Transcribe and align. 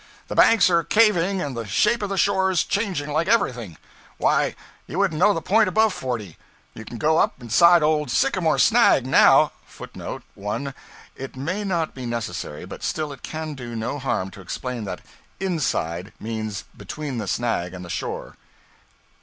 The 0.29 0.35
banks 0.35 0.67
are 0.71 0.83
caving 0.83 1.43
and 1.43 1.55
the 1.55 1.63
shape 1.67 2.01
of 2.01 2.09
the 2.09 2.17
shores 2.17 2.63
changing 2.63 3.11
like 3.11 3.27
everything. 3.27 3.77
Why, 4.17 4.55
you 4.87 4.97
wouldn't 4.97 5.19
know 5.19 5.31
the 5.31 5.43
point 5.43 5.69
above 5.69 5.93
40. 5.93 6.39
You 6.73 6.85
can 6.85 6.97
go 6.97 7.19
up 7.19 7.35
inside 7.39 7.83
the 7.83 7.85
old 7.85 8.09
sycamore 8.09 8.57
snag, 8.57 9.05
now.{footnote 9.05 10.23
[1. 10.33 10.73
It 11.15 11.35
may 11.35 11.63
not 11.63 11.93
be 11.93 12.07
necessary, 12.07 12.65
but 12.65 12.81
still 12.81 13.13
it 13.13 13.21
can 13.21 13.53
do 13.53 13.75
no 13.75 13.99
harm 13.99 14.31
to 14.31 14.41
explain 14.41 14.85
that 14.85 15.01
'inside' 15.39 16.13
means 16.19 16.63
between 16.75 17.19
the 17.19 17.27
snag 17.27 17.75
and 17.75 17.85
the 17.85 17.87
shore. 17.91 18.37